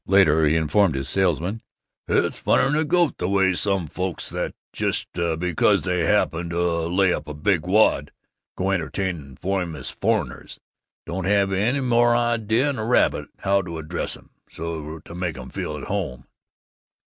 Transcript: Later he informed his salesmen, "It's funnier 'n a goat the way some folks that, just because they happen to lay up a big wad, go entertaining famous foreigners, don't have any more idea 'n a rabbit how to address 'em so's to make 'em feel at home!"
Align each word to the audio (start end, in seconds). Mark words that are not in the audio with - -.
Later 0.07 0.47
he 0.47 0.55
informed 0.55 0.95
his 0.95 1.07
salesmen, 1.07 1.61
"It's 2.07 2.39
funnier 2.39 2.65
'n 2.69 2.75
a 2.75 2.83
goat 2.83 3.19
the 3.19 3.29
way 3.29 3.53
some 3.53 3.85
folks 3.85 4.31
that, 4.31 4.55
just 4.73 5.05
because 5.13 5.83
they 5.83 5.99
happen 6.07 6.49
to 6.49 6.59
lay 6.87 7.13
up 7.13 7.27
a 7.27 7.35
big 7.35 7.67
wad, 7.67 8.11
go 8.57 8.71
entertaining 8.71 9.35
famous 9.35 9.91
foreigners, 9.91 10.59
don't 11.05 11.25
have 11.25 11.51
any 11.51 11.81
more 11.81 12.15
idea 12.15 12.67
'n 12.69 12.79
a 12.79 12.83
rabbit 12.85 13.29
how 13.41 13.61
to 13.61 13.77
address 13.77 14.17
'em 14.17 14.31
so's 14.49 15.03
to 15.05 15.13
make 15.13 15.37
'em 15.37 15.51
feel 15.51 15.77
at 15.77 15.83
home!" 15.83 16.25